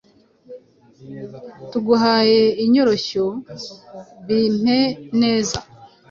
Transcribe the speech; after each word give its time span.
tuguhaye, 1.69 2.41
Inyoroshyo, 2.63 3.25
Bimpe 4.27 4.79
neza, 5.21 5.57